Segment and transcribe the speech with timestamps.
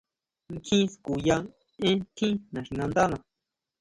[0.65, 1.37] Kjín skuya
[1.89, 3.17] énn tjín naxinándana.